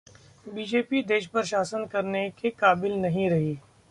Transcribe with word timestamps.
''BJP 0.45 1.01
देश 1.03 1.25
पर 1.27 1.43
शासन 1.45 1.85
करने 1.85 2.29
के 2.31 2.49
काबिल 2.51 2.93
नहीं 3.01 3.29
रही” 3.29 3.55